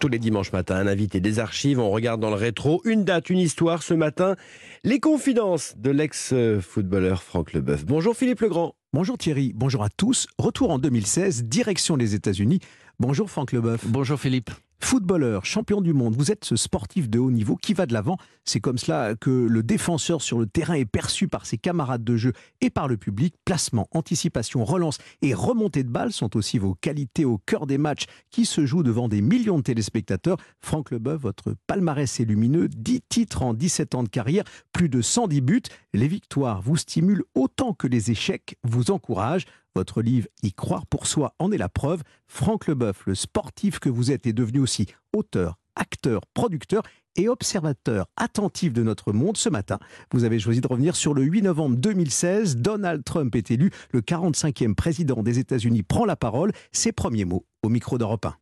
Tous 0.00 0.08
les 0.08 0.18
dimanches 0.18 0.52
matins, 0.52 0.76
un 0.76 0.86
invité 0.86 1.20
des 1.20 1.40
archives, 1.40 1.78
on 1.78 1.90
regarde 1.90 2.22
dans 2.22 2.30
le 2.30 2.36
rétro, 2.36 2.80
une 2.86 3.04
date, 3.04 3.28
une 3.28 3.38
histoire. 3.38 3.82
Ce 3.82 3.92
matin, 3.92 4.34
les 4.82 4.98
confidences 4.98 5.74
de 5.76 5.90
l'ex-footballeur 5.90 7.22
Franck 7.22 7.52
Leboeuf. 7.52 7.84
Bonjour 7.84 8.16
Philippe 8.16 8.40
Legrand. 8.40 8.74
Bonjour 8.94 9.18
Thierry, 9.18 9.52
bonjour 9.54 9.84
à 9.84 9.90
tous. 9.90 10.26
Retour 10.38 10.70
en 10.70 10.78
2016, 10.78 11.44
direction 11.44 11.96
les 11.96 12.14
États-Unis. 12.14 12.60
Bonjour 12.98 13.30
Franck 13.30 13.52
Leboeuf. 13.52 13.84
Bonjour 13.86 14.18
Philippe. 14.18 14.50
Footballeur, 14.82 15.44
champion 15.44 15.82
du 15.82 15.92
monde, 15.92 16.16
vous 16.16 16.32
êtes 16.32 16.44
ce 16.44 16.56
sportif 16.56 17.08
de 17.10 17.18
haut 17.18 17.30
niveau 17.30 17.54
qui 17.54 17.74
va 17.74 17.84
de 17.84 17.92
l'avant. 17.92 18.16
C'est 18.44 18.60
comme 18.60 18.78
cela 18.78 19.14
que 19.14 19.30
le 19.30 19.62
défenseur 19.62 20.22
sur 20.22 20.38
le 20.38 20.46
terrain 20.46 20.74
est 20.74 20.86
perçu 20.86 21.28
par 21.28 21.44
ses 21.44 21.58
camarades 21.58 22.02
de 22.02 22.16
jeu 22.16 22.32
et 22.62 22.70
par 22.70 22.88
le 22.88 22.96
public. 22.96 23.34
Placement, 23.44 23.88
anticipation, 23.92 24.64
relance 24.64 24.98
et 25.20 25.34
remontée 25.34 25.84
de 25.84 25.90
balles 25.90 26.12
sont 26.12 26.34
aussi 26.34 26.58
vos 26.58 26.74
qualités 26.74 27.26
au 27.26 27.38
cœur 27.38 27.66
des 27.66 27.78
matchs 27.78 28.06
qui 28.30 28.46
se 28.46 28.64
jouent 28.64 28.82
devant 28.82 29.06
des 29.06 29.20
millions 29.20 29.58
de 29.58 29.62
téléspectateurs. 29.62 30.38
Franck 30.60 30.90
Leboeuf, 30.90 31.20
votre 31.20 31.54
palmarès 31.66 32.18
est 32.18 32.24
lumineux, 32.24 32.68
10 32.68 33.02
titres 33.08 33.42
en 33.42 33.52
17 33.52 33.94
ans 33.94 34.02
de 34.02 34.08
carrière, 34.08 34.44
plus 34.72 34.88
de 34.88 35.02
110 35.02 35.40
buts. 35.42 35.62
Les 35.92 36.08
victoires 36.08 36.62
vous 36.62 36.78
stimulent 36.78 37.24
autant 37.34 37.74
que 37.74 37.86
les 37.86 38.10
échecs 38.10 38.56
vous 38.64 38.90
encouragent. 38.90 39.44
Votre 39.76 40.02
livre 40.02 40.26
Y 40.42 40.52
croire 40.52 40.86
pour 40.86 41.06
soi 41.06 41.34
en 41.38 41.52
est 41.52 41.58
la 41.58 41.68
preuve. 41.68 42.02
Franck 42.26 42.66
Leboeuf, 42.66 43.06
le 43.06 43.14
sportif 43.14 43.78
que 43.78 43.88
vous 43.88 44.10
êtes, 44.10 44.26
est 44.26 44.32
devenu 44.32 44.60
aussi 44.60 44.86
auteur, 45.12 45.58
acteur, 45.76 46.22
producteur 46.34 46.82
et 47.16 47.28
observateur 47.28 48.06
attentif 48.16 48.72
de 48.72 48.82
notre 48.82 49.12
monde. 49.12 49.36
Ce 49.36 49.48
matin, 49.48 49.78
vous 50.12 50.24
avez 50.24 50.38
choisi 50.38 50.60
de 50.60 50.66
revenir 50.66 50.96
sur 50.96 51.14
le 51.14 51.22
8 51.22 51.42
novembre 51.42 51.76
2016. 51.76 52.56
Donald 52.56 53.04
Trump 53.04 53.34
est 53.36 53.50
élu. 53.50 53.70
Le 53.92 54.00
45e 54.00 54.74
président 54.74 55.22
des 55.22 55.38
États-Unis 55.38 55.82
prend 55.82 56.04
la 56.04 56.16
parole. 56.16 56.52
Ses 56.72 56.92
premiers 56.92 57.24
mots 57.24 57.44
au 57.62 57.68
micro 57.68 57.98
d'Europe 57.98 58.26
1. 58.26 58.34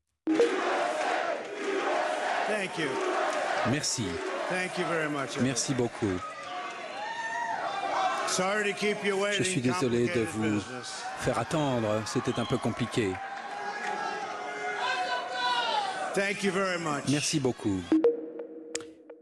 Merci. 3.71 4.05
Merci 5.43 5.75
beaucoup. 5.75 6.07
Je 9.33 9.43
suis 9.43 9.61
désolé 9.61 10.09
de 10.09 10.25
vous 10.25 10.61
faire 11.19 11.39
attendre, 11.39 12.03
c'était 12.07 12.39
un 12.39 12.45
peu 12.45 12.59
compliqué. 12.59 13.13
Merci 17.09 17.41
beaucoup. 17.41 17.81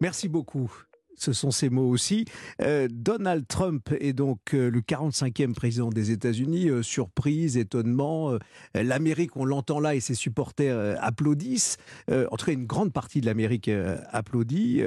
Merci 0.01 0.29
beaucoup 0.29 0.71
ce 1.17 1.33
sont 1.33 1.51
ces 1.51 1.71
mots 1.71 1.89
aussi. 1.89 2.25
Euh, 2.63 2.89
Donald 2.91 3.47
Trump 3.49 3.91
est 4.01 4.13
donc 4.13 4.55
euh, 4.55 4.71
le 4.71 4.81
45e 4.81 5.55
président 5.55 5.91
des 5.91 6.11
États-Unis. 6.11 6.69
Euh, 6.69 6.83
surprise, 6.83 7.57
étonnement. 7.57 8.37
L'Amérique, 8.75 9.37
on 9.37 9.45
l'entend 9.45 9.81
là 9.81 9.95
et 9.95 10.01
ses 10.01 10.15
supporters 10.15 10.97
applaudissent. 11.03 11.77
en 12.09 12.37
tout 12.37 12.47
cas, 12.47 12.53
une 12.53 12.67
grande 12.67 12.93
partie 12.93 13.21
de 13.21 13.27
l'Amérique 13.27 13.71
applaudit. 14.11 14.83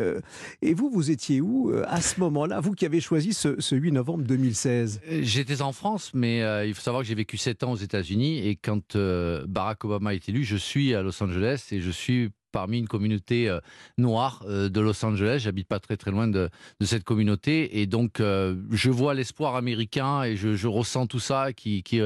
et 0.62 0.74
vous, 0.74 0.90
vous 0.90 1.12
étiez 1.12 1.42
où 1.42 1.72
à 1.88 2.02
ce 2.02 2.20
moment-là 2.20 2.60
Vous 2.60 2.74
qui 2.74 2.86
avez 2.86 3.02
choisi 3.02 3.34
ce, 3.34 3.60
ce 3.60 3.76
8 3.76 3.92
novembre 3.92 4.24
2016 4.24 5.02
J'étais 5.22 5.62
en 5.62 5.72
France, 5.72 6.12
mais 6.14 6.68
il 6.68 6.74
faut 6.74 6.82
savoir 6.82 7.04
que 7.04 7.08
j'ai 7.08 7.16
vécu 7.16 7.38
7 7.38 7.64
ans 7.64 7.72
aux 7.72 7.78
États-Unis. 7.78 8.48
Et 8.48 8.56
quand 8.56 8.98
Barack 8.98 9.84
Obama 9.86 10.14
est 10.14 10.30
élu, 10.30 10.44
je 10.44 10.58
suis 10.58 10.94
à 10.94 11.02
Los 11.02 11.22
Angeles 11.24 11.68
et 11.72 11.82
je 11.82 11.92
suis 11.92 12.30
parmi 12.52 12.80
une 12.80 12.88
communauté 12.88 13.50
euh, 13.50 13.60
noire 13.98 14.44
euh, 14.48 14.70
de 14.70 14.80
Los 14.80 15.04
Angeles. 15.06 15.40
J'habite 15.40 15.68
pas 15.68 15.80
très 15.80 15.98
très 15.98 16.12
loin 16.12 16.28
de, 16.28 16.50
cette 16.82 17.04
communauté 17.04 17.80
et 17.80 17.86
donc 17.86 18.20
euh, 18.20 18.56
je 18.72 18.90
vois 18.90 19.14
l'espoir 19.14 19.56
américain 19.56 20.24
et 20.24 20.36
je, 20.36 20.68
ressens 20.68 21.08
tout 21.08 21.20
ça 21.20 21.52
qui, 21.54 21.84
qui, 21.84 22.02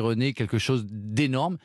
renaît 0.00 0.32
quelque 0.32 0.58
chose 0.58 0.86
d'énorme. 0.88 1.56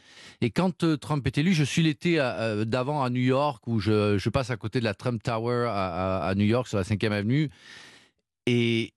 Et 0.41 0.49
quand 0.49 0.85
Trump 0.99 1.25
est 1.25 1.37
élu, 1.37 1.53
je 1.53 1.63
suis 1.63 1.83
l'été 1.83 2.17
d'avant 2.65 3.03
à 3.03 3.09
New 3.09 3.21
York 3.21 3.65
où 3.67 3.79
je, 3.79 4.29
passe 4.29 4.49
à 4.49 4.57
côté 4.57 4.79
de 4.79 4.83
la 4.83 4.93
Trump 4.93 5.21
Tower 5.21 5.67
à, 5.69 6.33
New 6.35 6.45
York 6.45 6.67
sur 6.67 6.77
la 6.77 6.83
5e 6.83 7.11
avenue. 7.11 7.49
Et 8.45 8.93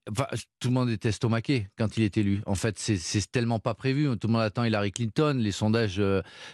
tout 0.58 0.68
le 0.68 0.74
monde 0.74 0.90
était 0.90 1.10
estomaqué 1.10 1.68
quand 1.78 1.96
il 1.96 2.02
est 2.02 2.16
élu. 2.16 2.42
En 2.46 2.56
fait, 2.56 2.78
c'est 2.78 3.30
tellement 3.30 3.60
pas 3.60 3.74
prévu. 3.74 4.08
Tout 4.18 4.26
le 4.26 4.32
monde 4.32 4.42
attend 4.42 4.64
Hillary 4.64 4.90
Clinton. 4.90 5.36
Les 5.38 5.52
sondages 5.52 6.02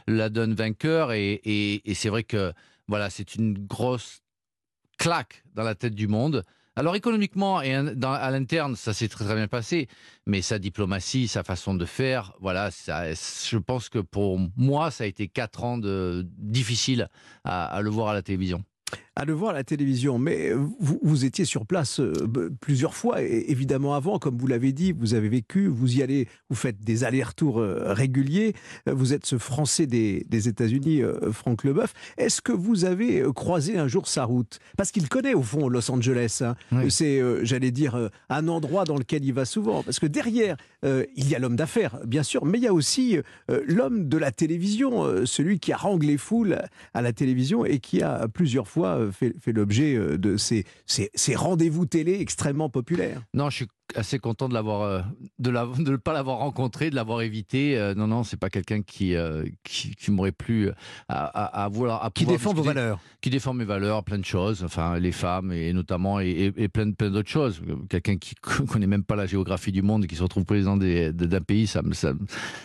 la 0.06 0.28
donnent 0.28 0.55
vainqueur. 0.55 1.12
Et, 1.12 1.83
c'est 1.94 2.11
vrai 2.11 2.22
que 2.22 2.53
voilà, 2.89 3.09
c'est 3.09 3.34
une 3.34 3.55
grosse 3.55 4.21
claque 4.99 5.43
dans 5.55 5.62
la 5.62 5.75
tête 5.75 5.94
du 5.94 6.06
monde. 6.06 6.44
Alors 6.75 6.97
économiquement 6.97 7.61
et 7.61 7.75
à 7.75 8.31
l'interne, 8.31 8.77
ça 8.77 8.95
s'est 8.95 9.09
très, 9.09 9.27
très 9.27 9.34
bien 9.34 9.47
passé, 9.47 9.89
mais 10.27 10.41
sa 10.41 10.59
diplomatie, 10.59 11.28
sa 11.28 11.45
façon 11.45 11.75
de 11.75 11.84
faire, 11.84 12.33
voilà, 12.41 12.71
je 12.71 13.59
pense 13.59 13.91
que 13.91 13.99
pour 13.99 14.41
moi, 14.56 14.91
ça 14.91 15.05
a 15.05 15.06
été 15.06 15.28
quatre 15.28 15.65
ans 15.65 15.77
de, 15.77 16.27
difficiles 16.39 17.11
à 17.45 17.78
le 17.83 17.91
voir 17.91 18.09
à 18.09 18.15
la 18.15 18.22
télévision 18.22 18.65
à 19.15 19.27
le 19.27 19.34
voir 19.34 19.50
à 19.50 19.55
la 19.55 19.65
télévision, 19.65 20.19
mais 20.19 20.53
vous, 20.53 20.99
vous 21.03 21.25
étiez 21.27 21.45
sur 21.45 21.67
place 21.67 22.00
euh, 22.00 22.50
plusieurs 22.61 22.95
fois, 22.95 23.23
et 23.23 23.50
évidemment 23.50 23.95
avant, 23.95 24.19
comme 24.19 24.39
vous 24.39 24.47
l'avez 24.47 24.73
dit, 24.73 24.93
vous 24.93 25.12
avez 25.12 25.28
vécu, 25.28 25.67
vous 25.67 25.99
y 25.99 26.03
allez, 26.03 26.28
vous 26.49 26.56
faites 26.56 26.81
des 26.83 27.05
allers-retours 27.05 27.61
euh, 27.61 27.93
réguliers, 27.93 28.55
euh, 28.89 28.95
vous 28.95 29.12
êtes 29.12 29.27
ce 29.27 29.37
Français 29.37 29.87
des, 29.87 30.25
des 30.31 30.49
États-Unis, 30.49 31.03
Franck 31.31 31.65
Leboeuf. 31.65 31.93
Est-ce 32.17 32.41
que 32.41 32.53
vous 32.53 32.87
avez 32.87 33.22
croisé 33.34 33.77
un 33.77 33.87
jour 33.87 34.09
sa 34.09 34.25
route? 34.25 34.59
Parce 34.77 34.91
qu'il 34.93 35.09
connaît 35.09 35.34
au 35.34 35.43
fond 35.43 35.69
Los 35.69 35.91
Angeles. 35.91 36.43
Hein. 36.43 36.55
C'est, 36.89 37.21
j'allais 37.45 37.71
dire, 37.71 38.11
un 38.28 38.49
endroit 38.49 38.84
dans 38.84 38.97
lequel 38.97 39.25
il 39.25 39.33
va 39.33 39.45
souvent. 39.45 39.83
Parce 39.83 39.99
que 39.99 40.06
derrière, 40.06 40.56
il 40.84 41.28
y 41.28 41.34
a 41.34 41.39
l'homme 41.39 41.56
d'affaires, 41.56 41.99
bien 42.06 42.22
sûr, 42.22 42.45
mais 42.45 42.59
il 42.59 42.65
y 42.65 42.67
a 42.67 42.72
aussi 42.75 43.19
l'homme 43.49 44.09
de 44.09 44.17
la 44.17 44.31
télévision, 44.31 45.27
celui 45.27 45.59
qui 45.59 45.72
harangue 45.72 46.05
les 46.05 46.19
foules 46.19 46.59
à 46.95 47.03
la 47.03 47.12
télévision 47.12 47.65
et 47.65 47.78
qui 47.78 48.03
a 48.03 48.28
plusieurs 48.28 48.69
fois 48.69 49.02
fait, 49.11 49.35
l'objet 49.53 49.95
euh, 49.95 50.19
de 50.19 50.37
ces, 50.37 50.65
ces, 50.87 51.35
rendez-vous 51.35 51.87
télé 51.87 52.21
extrêmement 52.21 52.69
populaires. 52.69 53.23
Non, 53.35 53.51
je 53.51 53.57
suis 53.57 53.69
assez 53.97 54.19
content 54.19 54.48
de 54.48 54.54
l'avoir, 54.54 54.82
euh, 54.82 55.03
de 55.38 55.50
ne 55.50 55.97
pas 55.97 56.12
l'avoir 56.12 56.38
rencontré, 56.38 56.91
de 56.91 56.94
l'avoir 56.94 57.22
évité. 57.22 57.78
Euh, 57.78 57.94
non, 57.94 58.06
non, 58.06 58.25
c'est 58.25 58.36
pas 58.36 58.50
quelqu'un 58.50 58.82
qui, 58.82 59.14
qui, 59.64 60.10
m'aurait 60.10 60.32
plu 60.32 60.70
à, 61.08 61.25
à, 61.64 61.69
vouloir. 61.69 62.04
À 62.04 62.10
qui 62.10 62.26
défend 62.26 62.53
vos 62.53 62.62
valeurs. 62.62 63.00
Qui 63.20 63.30
défend 63.30 63.54
mes 63.54 63.64
valeurs, 63.64 64.04
plein 64.04 64.19
de 64.19 64.25
choses. 64.25 64.62
Enfin, 64.64 64.98
les 64.98 65.12
femmes 65.12 65.53
et 65.53 65.72
notamment 65.72 66.20
et, 66.20 66.53
plein, 66.69 66.92
plein 66.92 67.10
d'autres 67.10 67.28
choses. 67.28 67.60
Quelqu'un 67.88 68.16
qui 68.16 68.34
connaît 68.69 68.86
même 68.86 69.04
pas 69.04 69.16
la 69.16 69.26
géographie 69.26 69.72
du 69.72 69.82
monde 69.82 70.04
et 70.04 70.06
qui 70.06 70.16
se 70.16 70.22
retrouve 70.22 70.44
président 70.44 70.76
d'un 70.76 71.41
pays, 71.41 71.66
ça, 71.66 71.82
ça, 71.92 72.12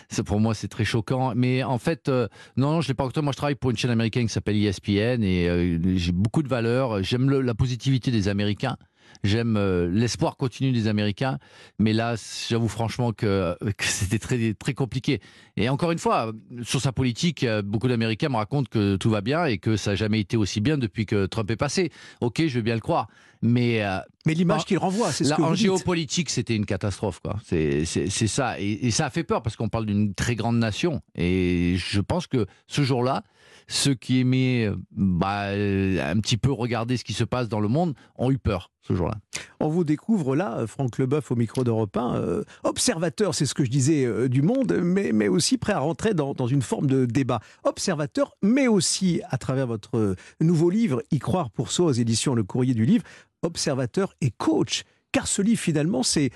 ça, 0.08 0.24
pour 0.24 0.40
moi, 0.40 0.54
c'est 0.54 0.68
très 0.68 0.84
choquant. 0.84 1.32
Mais 1.34 1.62
en 1.62 1.78
fait, 1.78 2.08
non, 2.08 2.72
non, 2.72 2.80
je 2.80 2.88
l'ai 2.88 2.94
pas 2.94 3.04
rencontré. 3.04 3.22
Moi, 3.22 3.32
je 3.32 3.38
travaille 3.38 3.54
pour 3.54 3.70
une 3.70 3.76
chaîne 3.76 3.90
américaine 3.90 4.26
qui 4.26 4.32
s'appelle 4.32 4.56
ESPN 4.56 5.22
et 5.22 5.78
j'ai 5.96 6.12
beaucoup 6.12 6.42
de 6.42 6.48
valeurs. 6.48 7.02
J'aime 7.02 7.30
la 7.30 7.54
positivité 7.54 8.10
des 8.10 8.28
Américains. 8.28 8.76
J'aime 9.24 9.56
euh, 9.56 9.88
l'espoir 9.90 10.36
continu 10.36 10.72
des 10.72 10.86
Américains, 10.86 11.38
mais 11.78 11.92
là, 11.92 12.14
j'avoue 12.48 12.68
franchement 12.68 13.12
que, 13.12 13.56
c'était 13.80 14.18
très, 14.18 14.54
très 14.54 14.74
compliqué. 14.74 15.20
Et 15.56 15.68
encore 15.68 15.90
une 15.90 15.98
fois, 15.98 16.32
sur 16.62 16.80
sa 16.80 16.92
politique, 16.92 17.44
euh, 17.44 17.62
beaucoup 17.62 17.88
d'Américains 17.88 18.28
me 18.28 18.36
racontent 18.36 18.68
que 18.70 18.96
tout 18.96 19.10
va 19.10 19.20
bien 19.20 19.44
et 19.44 19.58
que 19.58 19.76
ça 19.76 19.90
n'a 19.90 19.96
jamais 19.96 20.20
été 20.20 20.36
aussi 20.36 20.60
bien 20.60 20.78
depuis 20.78 21.06
que 21.06 21.26
Trump 21.26 21.50
est 21.50 21.56
passé. 21.56 21.90
Ok, 22.20 22.42
je 22.46 22.54
veux 22.54 22.62
bien 22.62 22.74
le 22.74 22.80
croire. 22.80 23.08
Mais, 23.42 23.84
euh, 23.84 23.98
mais 24.26 24.34
l'image 24.34 24.64
qu'il 24.64 24.78
renvoie, 24.78 25.12
c'est 25.12 25.24
ce 25.24 25.34
que 25.34 25.42
En 25.42 25.54
géopolitique, 25.54 26.30
c'était 26.30 26.56
une 26.56 26.66
catastrophe. 26.66 27.20
quoi. 27.20 27.36
C'est 27.44 27.84
ça. 27.84 28.58
Et, 28.60 28.86
et, 28.86 28.90
ça 28.90 29.06
a 29.06 29.10
fait 29.10 29.24
peur 29.24 29.42
parce 29.42 29.56
qu'on 29.56 29.68
parle 29.68 29.86
d'une 29.86 30.14
très 30.14 30.34
grande 30.34 30.58
nation. 30.58 31.00
Et 31.14 31.76
je 31.76 32.00
pense 32.00 32.26
que 32.26 32.46
ce 32.66 32.82
jour-là, 32.82 33.22
ceux 33.68 33.94
qui 33.94 34.18
aimaient 34.18 34.70
bah, 34.90 35.50
un 35.50 36.20
petit 36.20 36.38
peu 36.38 36.50
regarder 36.50 36.96
ce 36.96 37.04
qui 37.04 37.12
se 37.12 37.24
passe 37.24 37.48
dans 37.48 37.60
le 37.60 37.68
monde 37.68 37.94
ont 38.16 38.30
eu 38.30 38.38
peur 38.38 38.70
ce 38.80 38.94
jour-là. 38.94 39.16
On 39.60 39.68
vous 39.68 39.84
découvre 39.84 40.34
là, 40.34 40.66
Franck 40.66 40.96
Leboeuf 40.96 41.30
au 41.30 41.36
micro 41.36 41.62
d'Europe 41.62 41.94
1, 41.94 42.16
euh, 42.16 42.44
observateur, 42.64 43.34
c'est 43.34 43.44
ce 43.44 43.52
que 43.52 43.64
je 43.64 43.70
disais, 43.70 44.06
euh, 44.06 44.28
du 44.28 44.40
monde, 44.40 44.80
mais, 44.82 45.12
mais 45.12 45.28
aussi 45.28 45.58
prêt 45.58 45.74
à 45.74 45.80
rentrer 45.80 46.14
dans, 46.14 46.32
dans, 46.32 46.46
une 46.46 46.62
forme 46.62 46.86
de 46.86 47.04
débat. 47.04 47.40
Observateur, 47.64 48.32
mais 48.42 48.66
aussi 48.66 49.20
à 49.28 49.36
travers 49.36 49.66
votre 49.66 50.16
nouveau 50.40 50.70
livre, 50.70 51.02
Y 51.10 51.18
croire 51.18 51.50
pour 51.50 51.70
soi 51.70 51.86
aux 51.86 51.92
éditions 51.92 52.34
Le 52.34 52.44
Courrier 52.44 52.72
du 52.72 52.86
Livre, 52.86 53.04
observateur 53.42 54.14
et 54.20 54.30
coach 54.30 54.84
car 55.12 55.26
ce 55.26 55.42
livre 55.42 55.60
finalement 55.60 56.02
c'est 56.02 56.30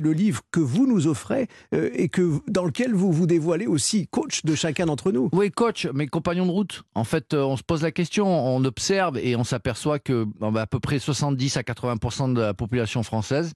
le 0.00 0.12
livre 0.12 0.42
que 0.50 0.60
vous 0.60 0.86
nous 0.86 1.06
offrez 1.06 1.48
euh, 1.74 1.90
et 1.94 2.08
que 2.08 2.40
dans 2.48 2.64
lequel 2.64 2.94
vous 2.94 3.12
vous 3.12 3.26
dévoilez 3.26 3.66
aussi 3.66 4.06
coach 4.08 4.44
de 4.44 4.54
chacun 4.54 4.86
d'entre 4.86 5.12
nous. 5.12 5.28
Oui, 5.32 5.50
coach, 5.50 5.86
mes 5.86 6.06
compagnons 6.06 6.46
de 6.46 6.50
route. 6.50 6.82
En 6.94 7.04
fait, 7.04 7.34
euh, 7.34 7.42
on 7.42 7.56
se 7.56 7.62
pose 7.62 7.82
la 7.82 7.92
question, 7.92 8.26
on 8.26 8.64
observe 8.64 9.18
et 9.18 9.36
on 9.36 9.44
s'aperçoit 9.44 9.98
que 9.98 10.26
à 10.42 10.66
peu 10.66 10.80
près 10.80 10.98
70 10.98 11.56
à 11.56 11.62
80% 11.62 12.34
de 12.34 12.40
la 12.40 12.54
population 12.54 13.02
française 13.02 13.52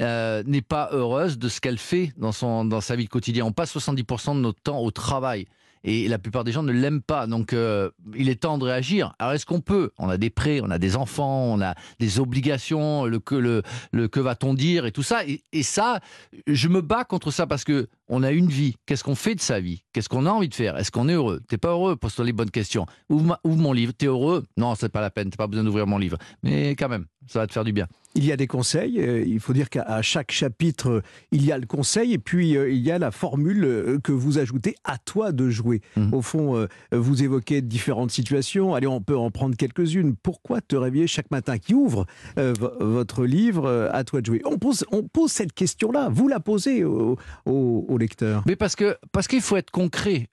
euh, 0.00 0.42
n'est 0.46 0.62
pas 0.62 0.88
heureuse 0.92 1.38
de 1.38 1.48
ce 1.48 1.60
qu'elle 1.60 1.78
fait 1.78 2.12
dans 2.16 2.32
son 2.32 2.64
dans 2.64 2.80
sa 2.80 2.96
vie 2.96 3.08
quotidienne. 3.08 3.46
On 3.46 3.52
passe 3.52 3.76
70% 3.76 4.36
de 4.36 4.40
notre 4.40 4.60
temps 4.60 4.80
au 4.80 4.90
travail. 4.90 5.46
Et 5.86 6.08
la 6.08 6.18
plupart 6.18 6.44
des 6.44 6.52
gens 6.52 6.64
ne 6.64 6.72
l'aiment 6.72 7.00
pas. 7.00 7.26
Donc, 7.26 7.52
euh, 7.52 7.90
il 8.16 8.28
est 8.28 8.42
temps 8.42 8.58
de 8.58 8.64
réagir. 8.64 9.14
Alors, 9.18 9.32
est-ce 9.32 9.46
qu'on 9.46 9.60
peut? 9.60 9.92
On 9.98 10.08
a 10.08 10.18
des 10.18 10.30
prêts, 10.30 10.60
on 10.62 10.70
a 10.70 10.78
des 10.78 10.96
enfants, 10.96 11.44
on 11.44 11.60
a 11.62 11.74
des 12.00 12.18
obligations, 12.18 13.04
le 13.06 13.20
que, 13.20 13.36
le, 13.36 13.62
le 13.92 14.08
que 14.08 14.18
va-t-on 14.18 14.52
dire 14.52 14.84
et 14.84 14.92
tout 14.92 15.04
ça? 15.04 15.24
Et, 15.24 15.44
et, 15.52 15.62
ça, 15.62 16.00
je 16.48 16.68
me 16.68 16.82
bats 16.82 17.04
contre 17.04 17.30
ça 17.30 17.46
parce 17.46 17.64
que 17.64 17.88
on 18.08 18.22
a 18.22 18.30
une 18.30 18.48
vie. 18.48 18.76
Qu'est-ce 18.86 19.04
qu'on 19.04 19.14
fait 19.14 19.34
de 19.34 19.40
sa 19.40 19.60
vie? 19.60 19.82
Qu'est-ce 19.92 20.08
qu'on 20.08 20.26
a 20.26 20.30
envie 20.30 20.48
de 20.48 20.54
faire? 20.54 20.76
Est-ce 20.76 20.90
qu'on 20.90 21.08
est 21.08 21.14
heureux? 21.14 21.40
T'es 21.48 21.58
pas 21.58 21.70
heureux? 21.70 21.96
Pose-toi 21.96 22.24
les 22.24 22.32
bonnes 22.32 22.50
questions. 22.50 22.86
Ouvre, 23.08 23.38
ouvre 23.44 23.56
mon 23.56 23.72
livre. 23.72 23.92
T'es 23.92 24.06
heureux? 24.06 24.44
Non, 24.56 24.74
c'est 24.74 24.88
pas 24.88 25.00
la 25.00 25.10
peine. 25.10 25.30
T'as 25.30 25.36
pas 25.36 25.46
besoin 25.46 25.64
d'ouvrir 25.64 25.86
mon 25.86 25.98
livre. 25.98 26.18
Mais 26.42 26.70
quand 26.70 26.88
même, 26.88 27.06
ça 27.26 27.40
va 27.40 27.46
te 27.46 27.52
faire 27.52 27.64
du 27.64 27.72
bien. 27.72 27.86
Il 28.14 28.24
y 28.24 28.32
a 28.32 28.36
des 28.36 28.46
conseils. 28.46 28.98
Euh, 28.98 29.22
il 29.26 29.40
faut 29.40 29.52
dire 29.52 29.68
qu'à 29.68 30.00
chaque 30.00 30.32
chapitre, 30.32 31.02
il 31.32 31.44
y 31.44 31.52
a 31.52 31.58
le 31.58 31.66
conseil 31.66 32.14
et 32.14 32.18
puis 32.18 32.56
euh, 32.56 32.70
il 32.70 32.78
y 32.78 32.90
a 32.90 32.98
la 32.98 33.10
formule 33.10 33.64
euh, 33.64 33.98
que 33.98 34.12
vous 34.12 34.38
ajoutez 34.38 34.74
à 34.84 34.96
toi 34.96 35.32
de 35.32 35.50
jouer. 35.50 35.82
Mmh. 35.96 36.14
Au 36.14 36.22
fond, 36.22 36.66
vous 36.92 37.22
évoquez 37.22 37.60
différentes 37.60 38.10
situations. 38.10 38.74
Allez, 38.74 38.86
on 38.86 39.00
peut 39.00 39.16
en 39.16 39.30
prendre 39.30 39.56
quelques-unes. 39.56 40.14
Pourquoi 40.22 40.60
te 40.60 40.76
réveiller 40.76 41.06
chaque 41.06 41.30
matin? 41.30 41.58
Qui 41.58 41.74
ouvre 41.74 42.06
votre 42.36 43.24
livre 43.24 43.90
à 43.92 44.04
toi 44.04 44.20
de 44.20 44.26
jouer? 44.26 44.42
On 44.44 44.58
pose, 44.58 44.84
on 44.92 45.02
pose 45.02 45.30
cette 45.30 45.52
question-là. 45.52 46.08
Vous 46.10 46.28
la 46.28 46.40
posez 46.40 46.84
au, 46.84 47.16
au, 47.44 47.95
lecteur. 47.98 48.42
Mais 48.46 48.56
parce 48.56 48.76
que 48.76 48.96
parce 49.12 49.28
qu'il 49.28 49.40
faut 49.40 49.56
être 49.56 49.70
concret 49.70 50.28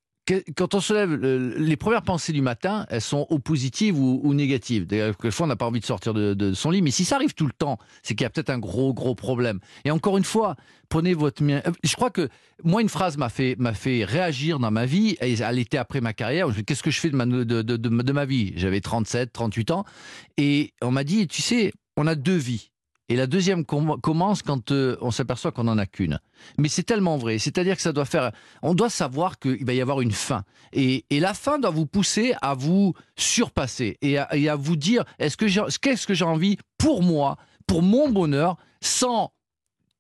quand 0.56 0.74
on 0.74 0.80
se 0.80 0.94
lève, 0.94 1.14
les 1.16 1.76
premières 1.76 2.02
pensées 2.02 2.32
du 2.32 2.42
matin, 2.42 2.86
elles 2.90 3.02
sont 3.02 3.28
ou 3.30 3.40
positives 3.40 4.00
ou, 4.00 4.34
négatives. 4.34 4.88
Quelquefois, 4.88 5.46
on 5.46 5.48
n'a 5.48 5.56
pas 5.56 5.66
envie 5.66 5.82
de 5.82 5.86
sortir 5.86 6.14
de, 6.14 6.54
son 6.54 6.72
lit. 6.72 6.82
Mais 6.82 6.92
si 6.92 7.04
ça 7.04 7.16
arrive 7.16 7.34
tout 7.34 7.46
le 7.46 7.52
temps, 7.52 7.78
c'est 8.04 8.16
qu'il 8.16 8.24
y 8.24 8.26
a 8.26 8.30
peut-être 8.30 8.50
un 8.50 8.60
gros, 8.60 8.94
gros 8.94 9.16
problème. 9.16 9.60
Et 9.84 9.92
encore 9.92 10.18
une 10.18 10.24
fois, 10.24 10.56
prenez 10.90 11.14
votre 11.14 11.44
mien. 11.44 11.62
Je 11.84 11.96
crois 11.96 12.10
que 12.10 12.30
moi, 12.64 12.82
une 12.82 12.90
phrase 12.90 13.18
m'a 13.18 13.30
fait, 13.30 13.58
fait 13.74 14.06
réagir 14.06 14.60
dans 14.60 14.72
ma 14.72 14.86
vie. 14.86 15.18
Elle 15.20 15.60
était 15.60 15.78
après 15.78 16.00
ma 16.00 16.14
carrière. 16.14 16.48
Qu'est-ce 16.66 16.84
que 16.84 16.92
je 16.92 17.00
fais 17.00 17.10
de 17.10 17.16
ma, 17.16 17.26
de, 17.26 17.44
de, 17.44 17.62
de 17.78 18.12
ma 18.14 18.26
vie? 18.26 18.54
J'avais 18.56 18.80
37, 18.80 19.34
38 19.34 19.72
ans. 19.72 19.86
Et 20.38 20.74
on 20.82 20.92
m'a 20.92 21.04
dit, 21.04 21.28
tu 21.28 21.42
sais, 21.42 21.74
on 21.98 22.08
a 22.08 22.16
deux 22.16 22.38
vies. 22.38 22.72
Et 23.10 23.16
la 23.16 23.28
deuxième 23.28 23.66
commence 23.66 24.42
quand 24.42 24.72
euh, 24.72 24.98
on 25.02 25.12
s'aperçoit 25.12 25.52
qu'on 25.52 25.66
n'en 25.66 25.78
a 25.78 25.86
qu'une. 25.86 26.20
Mais 26.58 26.70
c'est 26.70 26.84
tellement 26.84 27.18
vrai. 27.18 27.38
C'est-à-dire 27.38 27.76
que 27.76 27.82
ça 27.82 27.92
doit 27.92 28.06
faire. 28.06 28.32
On 28.62 28.74
doit 28.74 28.90
savoir 28.90 29.40
qu'il 29.40 29.66
va 29.66 29.74
y 29.74 29.82
avoir 29.82 30.00
une 30.00 30.14
fin. 30.14 30.44
Et, 30.72 31.06
et, 31.10 31.20
la 31.20 31.34
fin 31.34 31.60
doit 31.60 31.70
vous 31.70 31.86
pousser 31.86 32.34
à 32.42 32.54
vous 32.54 32.94
surpasser 33.18 33.98
et 34.02 34.18
à, 34.18 34.24
à 34.24 34.56
vous 34.56 34.78
dire 34.78 35.04
est-ce 35.20 35.36
que 35.36 35.46
qu'est-ce 35.80 36.08
que 36.08 36.14
j'ai 36.14 36.26
envie 36.26 36.58
pour 36.78 37.04
moi, 37.04 37.38
pour 37.68 37.82
mon 37.82 38.10
bonheur, 38.10 38.56
sans, 38.82 39.34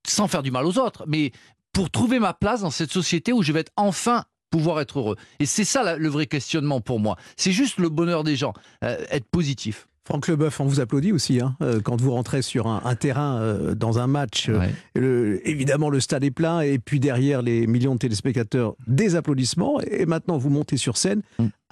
sans 0.07 0.27
faire 0.27 0.41
du 0.41 0.51
mal 0.51 0.65
aux 0.65 0.77
autres, 0.79 1.03
mais 1.05 1.31
pour 1.73 1.89
trouver 1.89 2.19
ma 2.19 2.33
place 2.33 2.61
dans 2.61 2.71
cette 2.71 2.91
société 2.91 3.33
où 3.33 3.43
je 3.43 3.51
vais 3.51 3.61
être 3.61 3.73
enfin 3.75 4.23
pouvoir 4.49 4.79
être 4.79 4.99
heureux. 4.99 5.17
Et 5.39 5.45
c'est 5.45 5.65
ça 5.65 5.97
le 5.97 6.09
vrai 6.09 6.27
questionnement 6.27 6.79
pour 6.79 6.99
moi. 6.99 7.17
C'est 7.35 7.51
juste 7.51 7.79
le 7.79 7.89
bonheur 7.89 8.23
des 8.23 8.35
gens, 8.35 8.53
euh, 8.83 9.03
être 9.09 9.25
positif. 9.25 9.87
Franck 10.05 10.27
Leboeuf, 10.27 10.59
on 10.59 10.65
vous 10.65 10.81
applaudit 10.81 11.13
aussi 11.13 11.39
hein, 11.39 11.55
euh, 11.61 11.79
quand 11.81 11.99
vous 12.01 12.11
rentrez 12.11 12.41
sur 12.41 12.67
un, 12.67 12.81
un 12.83 12.95
terrain 12.95 13.37
euh, 13.39 13.73
dans 13.73 13.99
un 13.99 14.07
match. 14.07 14.49
Euh, 14.49 14.59
Ouais. 14.59 14.69
le- 14.95 15.47
évidemment, 15.47 15.89
le 15.89 16.01
stade 16.01 16.23
est 16.25 16.31
plein 16.31 16.59
et 16.59 16.77
puis 16.77 16.99
derrière 16.99 17.41
les 17.41 17.67
millions 17.67 17.93
de 17.93 17.99
téléspectateurs, 17.99 18.75
des 18.85 19.15
applaudissements. 19.15 19.79
Et 19.81 20.05
maintenant, 20.05 20.37
vous 20.37 20.49
montez 20.49 20.75
sur 20.75 20.97
scène. 20.97 21.21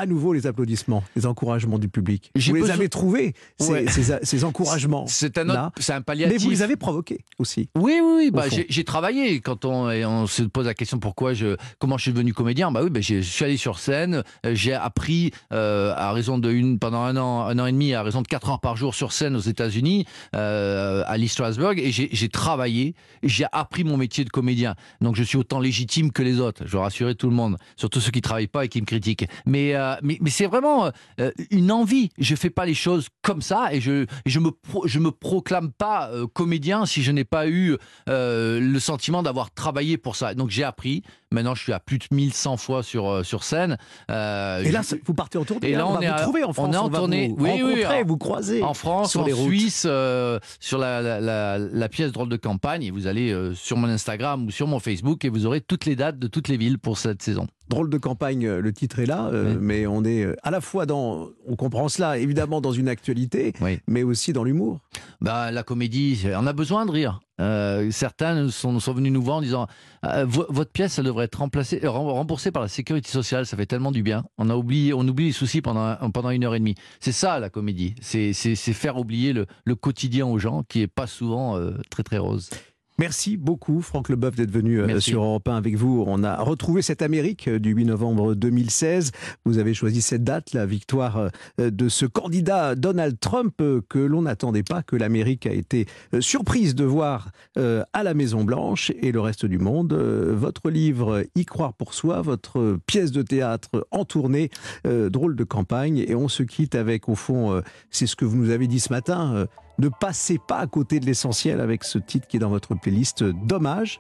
À 0.01 0.07
nouveau, 0.07 0.33
les 0.33 0.47
applaudissements, 0.47 1.03
les 1.15 1.27
encouragements 1.27 1.77
du 1.77 1.87
public. 1.87 2.31
J'ai 2.35 2.53
Vous 2.53 2.63
les 2.63 2.71
avez 2.71 2.89
trouvés, 2.89 3.35
ces, 3.59 3.71
Ouais. 3.71 3.85
ces- 3.87 4.17
ces 4.23 4.43
encouragements. 4.43 5.05
C'est 5.05 5.37
un, 5.37 5.47
autre- 5.47 5.59
un 5.89 5.97
Mais 5.99 6.01
palliatif. 6.01 6.41
vous 6.41 6.49
les 6.49 6.63
avez 6.63 6.75
provoqués 6.75 7.19
aussi. 7.37 7.69
Oui, 7.77 7.99
oui, 8.03 8.31
Bah, 8.31 8.45
j'ai 8.49 8.83
travaillé. 8.83 9.41
Quand 9.41 9.63
on, 9.63 9.91
et 9.91 10.03
on 10.03 10.25
se 10.25 10.41
pose 10.41 10.65
la 10.65 10.73
question 10.73 10.97
pourquoi 10.97 11.35
je, 11.35 11.55
comment 11.77 11.97
je 11.97 12.01
suis 12.01 12.13
devenu 12.13 12.33
comédien, 12.33 12.71
bah 12.71 12.81
oui, 12.83 12.89
bah, 12.89 12.99
je 12.99 13.21
suis 13.21 13.45
allé 13.45 13.57
sur 13.57 13.77
scène. 13.77 14.23
euh, 14.43 14.55
J'ai 14.55 14.73
appris 14.73 15.29
euh, 15.53 15.93
à 15.95 16.11
raison 16.13 16.39
de 16.39 16.49
une 16.51 16.79
pendant 16.79 17.03
un 17.03 17.15
an, 17.17 17.41
un 17.45 17.59
an 17.59 17.67
et 17.67 17.71
demi, 17.71 17.93
à 17.93 18.01
raison 18.01 18.23
de 18.23 18.27
quatre 18.27 18.49
heures 18.49 18.59
par 18.59 18.77
jour 18.77 18.95
sur 18.95 19.11
scène 19.11 19.35
aux 19.35 19.39
États-Unis, 19.39 20.07
euh, 20.35 21.03
à 21.05 21.15
Lee 21.17 21.27
Strasberg, 21.27 21.77
et 21.77 21.91
j'ai 21.91 22.29
travaillé. 22.29 22.95
J'ai 23.21 23.45
appris 23.51 23.83
mon 23.83 23.97
métier 23.97 24.23
de 24.23 24.31
comédien. 24.31 24.73
Donc 24.99 25.15
je 25.15 25.21
suis 25.21 25.37
autant 25.37 25.59
légitime 25.59 26.11
que 26.11 26.23
les 26.23 26.39
autres. 26.39 26.63
Je 26.65 26.71
veux 26.71 26.79
rassurer 26.79 27.13
tout 27.13 27.29
le 27.29 27.35
monde, 27.35 27.57
surtout 27.75 27.99
ceux 28.01 28.09
qui 28.11 28.21
travaillent 28.21 28.47
pas 28.47 28.65
et 28.65 28.67
qui 28.67 28.81
me 28.81 28.87
critiquent. 28.87 29.27
Mais 29.45 29.75
euh, 29.75 29.90
mais, 30.01 30.17
mais 30.21 30.29
c'est 30.29 30.45
vraiment 30.45 30.91
euh, 31.19 31.31
une 31.49 31.71
envie. 31.71 32.09
Je 32.17 32.35
fais 32.35 32.49
pas 32.49 32.65
les 32.65 32.73
choses 32.73 33.07
comme 33.21 33.41
ça 33.41 33.73
et 33.73 33.81
je 33.81 34.05
je 34.25 34.39
me 34.39 34.51
pro- 34.51 34.87
je 34.87 34.99
me 34.99 35.11
proclame 35.11 35.71
pas 35.71 36.09
euh, 36.11 36.27
comédien 36.27 36.85
si 36.85 37.03
je 37.03 37.11
n'ai 37.11 37.23
pas 37.25 37.47
eu 37.47 37.77
euh, 38.09 38.59
le 38.59 38.79
sentiment 38.79 39.23
d'avoir 39.23 39.51
travaillé 39.51 39.97
pour 39.97 40.15
ça. 40.15 40.33
Donc 40.33 40.49
j'ai 40.49 40.63
appris. 40.63 41.03
Maintenant, 41.33 41.55
je 41.55 41.63
suis 41.63 41.71
à 41.71 41.79
plus 41.79 41.97
de 41.97 42.05
1100 42.11 42.57
fois 42.57 42.83
sur 42.83 43.09
euh, 43.09 43.23
sur 43.23 43.43
scène. 43.45 43.77
Euh, 44.09 44.63
Et 44.63 44.71
là, 44.71 44.81
je- 44.81 44.95
vous 45.05 45.13
partez 45.13 45.37
en 45.37 45.45
tournée. 45.45 45.69
Et 45.69 45.75
là, 45.75 45.87
on, 45.87 45.91
on 45.91 45.99
va 45.99 46.03
est 46.03 46.07
vous 46.09 46.13
à- 46.13 46.21
trouver 46.21 46.43
en 46.43 46.49
on 46.49 46.53
France. 46.53 46.73
est 46.75 46.77
en 46.77 46.89
tournée. 46.89 47.33
Vous 47.37 47.45
Oui, 47.45 47.61
oui, 47.63 47.85
vous 48.05 48.17
croiser. 48.17 48.61
en 48.63 48.73
France, 48.73 49.11
sur 49.11 49.21
en 49.21 49.25
les. 49.25 49.33
Suisse, 49.33 49.85
euh, 49.87 50.39
sur 50.59 50.77
la, 50.77 51.01
la, 51.01 51.21
la, 51.21 51.57
la 51.57 51.89
pièce 51.89 52.11
drôle 52.11 52.27
de 52.29 52.35
campagne. 52.37 52.83
Et 52.83 52.91
vous 52.91 53.07
allez 53.07 53.31
euh, 53.31 53.53
sur 53.53 53.77
mon 53.77 53.87
Instagram 53.87 54.45
ou 54.47 54.51
sur 54.51 54.67
mon 54.67 54.79
Facebook 54.79 55.23
et 55.23 55.29
vous 55.29 55.45
aurez 55.45 55.61
toutes 55.61 55.85
les 55.85 55.95
dates 55.95 56.19
de 56.19 56.27
toutes 56.27 56.49
les 56.49 56.57
villes 56.57 56.79
pour 56.79 56.97
cette 56.97 57.21
saison. 57.21 57.47
Drôle 57.71 57.89
de 57.89 57.97
campagne, 57.97 58.45
euh, 58.45 58.59
le 58.59 58.73
titre 58.73 58.99
est 58.99 59.05
là, 59.05 59.29
euh, 59.31 59.53
Oui. 59.53 59.57
mais 59.61 59.87
on 59.87 60.03
est 60.03 60.25
euh, 60.25 60.35
à 60.43 60.51
la 60.51 60.59
fois 60.59 60.85
dans, 60.85 61.29
on 61.47 61.55
comprend 61.55 61.87
cela 61.87 62.17
évidemment 62.17 62.59
dans 62.59 62.73
une 62.73 62.89
actualité, 62.89 63.53
Oui. 63.61 63.79
mais 63.87 64.03
aussi 64.03 64.33
dans 64.33 64.43
l'humour. 64.43 64.79
Bah, 65.21 65.51
la 65.51 65.63
comédie, 65.63 66.23
on 66.37 66.45
a 66.47 66.51
besoin 66.53 66.85
de 66.85 66.91
rire. 66.91 67.21
Euh, 67.39 67.89
certains 67.89 68.49
sont, 68.49 68.79
sont 68.81 68.93
venus 68.93 69.11
nous 69.13 69.21
voir 69.21 69.37
en 69.37 69.41
disant 69.41 69.67
euh, 70.05 70.25
Vo- 70.27 70.45
votre 70.49 70.71
pièce, 70.71 70.99
elle 70.99 71.05
devrait 71.05 71.25
être 71.25 71.39
remplacée, 71.39 71.79
rem- 71.83 72.07
remboursée 72.09 72.51
par 72.51 72.61
la 72.61 72.67
sécurité 72.67 73.09
sociale. 73.09 73.45
Ça 73.45 73.55
fait 73.57 73.65
tellement 73.65 73.91
du 73.93 74.03
bien. 74.03 74.25
On 74.37 74.49
a 74.49 74.55
oublié, 74.55 74.93
on 74.93 75.07
oublie 75.07 75.27
les 75.27 75.31
soucis 75.31 75.61
pendant 75.61 75.81
un- 75.81 76.09
pendant 76.11 76.29
une 76.29 76.43
heure 76.43 76.53
et 76.55 76.59
demie. 76.59 76.75
C'est 76.99 77.13
ça 77.13 77.39
la 77.39 77.49
comédie. 77.49 77.95
C'est 78.01 78.33
faire 78.55 78.97
oublier 78.97 79.31
le, 79.33 79.45
le 79.65 79.75
quotidien 79.75 80.27
aux 80.27 80.37
gens, 80.39 80.63
qui 80.67 80.81
est 80.81 80.87
pas 80.87 81.07
souvent 81.07 81.57
euh, 81.57 81.71
très 81.89 82.03
très 82.03 82.17
rose. 82.17 82.49
Merci 82.99 83.37
beaucoup, 83.37 83.81
Franck 83.81 84.09
Leboeuf, 84.09 84.35
d'être 84.35 84.51
venu 84.51 84.79
euh, 84.79 84.85
Merci. 84.85 85.11
sur 85.11 85.23
Europe 85.23 85.47
1 85.47 85.55
avec 85.55 85.75
vous. 85.75 86.03
On 86.05 86.23
a 86.23 86.37
retrouvé 86.41 86.81
cette 86.81 87.01
Amérique 87.01 87.47
euh, 87.47 87.57
du 87.57 87.71
8 87.71 87.85
novembre 87.85 88.35
2016. 88.35 89.11
Vous 89.45 89.57
avez 89.57 89.73
choisi 89.73 90.01
cette 90.01 90.23
date, 90.23 90.53
la 90.53 90.65
victoire 90.65 91.29
euh, 91.59 91.71
de 91.71 91.89
ce 91.89 92.05
candidat 92.05 92.75
Donald 92.75 93.19
Trump 93.19 93.55
que 93.89 93.97
l'on 93.97 94.23
n'attendait 94.23 94.63
pas, 94.63 94.83
que 94.83 94.95
l'Amérique 94.95 95.47
a 95.47 95.51
été 95.51 95.87
surprise 96.19 96.75
de 96.75 96.83
voir 96.83 97.31
à 97.55 98.03
la 98.03 98.13
Maison-Blanche 98.13 98.91
et 99.01 99.11
le 99.11 99.19
reste 99.19 99.45
du 99.45 99.57
monde. 99.57 99.93
Votre 99.93 100.69
livre 100.69 101.23
Y 101.35 101.45
croire 101.45 101.73
pour 101.73 101.93
soi, 101.93 102.21
votre 102.21 102.77
pièce 102.85 103.11
de 103.11 103.21
théâtre 103.21 103.87
en 103.91 104.05
tournée, 104.05 104.49
drôle 104.85 105.35
de 105.35 105.43
campagne. 105.43 106.03
Et 106.07 106.15
on 106.15 106.27
se 106.27 106.43
quitte 106.43 106.75
avec, 106.75 107.09
au 107.09 107.15
fond, 107.15 107.61
c'est 107.89 108.07
ce 108.07 108.15
que 108.15 108.25
vous 108.25 108.37
nous 108.37 108.49
avez 108.49 108.67
dit 108.67 108.79
ce 108.79 108.91
matin, 108.91 109.47
ne 109.81 109.89
passez 109.89 110.37
pas 110.37 110.59
à 110.59 110.67
côté 110.67 110.99
de 110.99 111.07
l'essentiel 111.07 111.59
avec 111.59 111.83
ce 111.83 111.97
titre 111.97 112.27
qui 112.27 112.37
est 112.37 112.39
dans 112.39 112.49
votre 112.49 112.75
playlist 112.75 113.23
Dommage, 113.23 113.99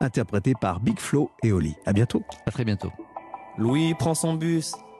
interprété 0.00 0.54
par 0.58 0.80
Big 0.80 0.98
Flo 0.98 1.30
et 1.42 1.52
Oli. 1.52 1.76
À 1.84 1.92
bientôt. 1.92 2.22
À 2.46 2.50
très 2.50 2.64
bientôt. 2.64 2.90
Louis 3.58 3.92
prend 3.94 4.14
son 4.14 4.34
bus, 4.34 4.74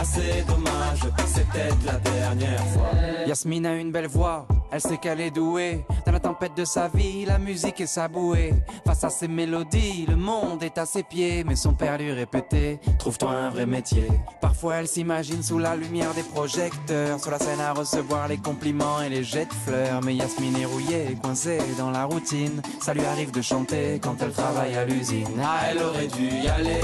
assez 0.00 0.42
dommage. 0.46 1.00
C'était 1.26 1.68
la 1.84 1.98
dernière 1.98 2.64
fois. 2.68 2.90
Yasmine 3.26 3.66
a 3.66 3.74
une 3.74 3.92
belle 3.92 4.06
voix, 4.06 4.46
elle 4.70 4.80
sait 4.80 4.98
qu'elle 4.98 5.20
est 5.20 5.30
douée. 5.30 5.84
Dans 6.06 6.12
la 6.12 6.20
tempête 6.20 6.56
de 6.56 6.64
sa 6.64 6.88
vie, 6.88 7.24
la 7.24 7.38
musique 7.38 7.80
est 7.80 7.86
sa 7.86 8.08
bouée. 8.08 8.54
Face 8.86 9.04
à 9.04 9.10
ses 9.10 9.28
mélodies, 9.28 10.06
le 10.08 10.16
monde 10.16 10.62
est 10.62 10.78
à 10.78 10.86
ses 10.86 11.02
pieds. 11.02 11.44
Mais 11.44 11.56
son 11.56 11.72
père 11.72 11.98
lui 11.98 12.12
répétait 12.12 12.78
Trouve-toi 12.98 13.30
un 13.30 13.50
vrai 13.50 13.66
métier. 13.66 14.08
Parfois, 14.40 14.76
elle 14.76 14.88
s'imagine 14.88 15.42
sous 15.42 15.58
la 15.58 15.76
lumière 15.76 16.14
des 16.14 16.22
projecteurs. 16.22 17.20
Sur 17.20 17.30
la 17.30 17.38
scène 17.38 17.60
à 17.60 17.72
recevoir 17.72 18.28
les 18.28 18.38
compliments 18.38 19.00
et 19.02 19.08
les 19.08 19.24
jets 19.24 19.46
de 19.46 19.54
fleurs. 19.54 20.00
Mais 20.02 20.14
Yasmine 20.14 20.56
est 20.56 20.66
rouillée, 20.66 21.16
coincée 21.22 21.58
dans 21.78 21.90
la 21.90 22.04
routine. 22.04 22.62
Ça 22.80 22.94
lui 22.94 23.04
arrive 23.04 23.30
de 23.30 23.42
chanter 23.42 23.98
quand 24.02 24.16
elle 24.20 24.32
travaille 24.32 24.76
à 24.76 24.84
l'usine. 24.84 25.28
Ah, 25.42 25.60
Elle 25.70 25.82
aurait 25.82 26.06
dû 26.08 26.28
y 26.28 26.48
aller, 26.48 26.80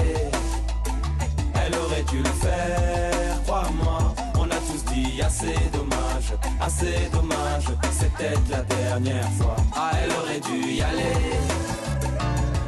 dû 2.03 2.19
le 2.19 2.25
faire, 2.25 3.43
crois-moi. 3.45 4.15
On 4.39 4.45
a 4.45 4.57
tous 4.57 4.85
dit 4.93 5.23
assez 5.23 5.55
dommage, 5.73 6.35
assez 6.61 7.09
dommage. 7.13 7.67
C'était 7.93 8.35
la 8.51 8.63
dernière 8.63 9.31
fois. 9.39 9.57
Ah, 9.75 9.93
elle 10.03 10.11
aurait 10.11 10.41
dû 10.41 10.73
y 10.73 10.83
aller, 10.83 11.17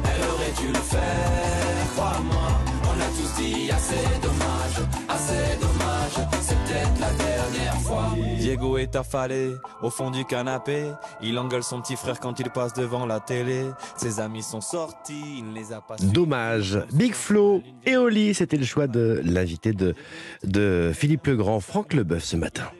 elle 0.05 0.23
aurait 0.31 0.55
dû 0.61 0.67
le 0.67 0.79
faire, 0.79 1.87
crois-moi. 1.95 2.47
On 2.83 2.99
a 3.01 3.09
tous 3.17 3.41
dit 3.41 3.71
assez 3.71 4.05
dommage, 4.21 4.56
Diego 8.47 8.77
est 8.77 8.95
affalé 8.95 9.55
au 9.81 9.89
fond 9.89 10.09
du 10.09 10.23
canapé. 10.23 10.85
Il 11.21 11.37
engueule 11.37 11.63
son 11.63 11.81
petit 11.81 11.97
frère 11.97 12.17
quand 12.21 12.39
il 12.39 12.49
passe 12.49 12.71
devant 12.71 13.05
la 13.05 13.19
télé. 13.19 13.65
Ses 13.97 14.21
amis 14.21 14.41
sont 14.41 14.61
sortis, 14.61 15.39
il 15.39 15.49
ne 15.49 15.53
les 15.53 15.73
a 15.73 15.81
pas. 15.81 15.97
Dommage. 15.97 16.79
Big 16.93 17.13
Flo 17.13 17.61
et 17.85 17.97
Oli, 17.97 18.33
c'était 18.33 18.55
le 18.55 18.63
choix 18.63 18.87
de 18.87 19.21
l'invité 19.25 19.73
de, 19.73 19.95
de 20.45 20.93
Philippe 20.95 21.27
Legrand, 21.27 21.59
Franck 21.59 21.93
Leboeuf 21.93 22.23
ce 22.23 22.37
matin. 22.37 22.71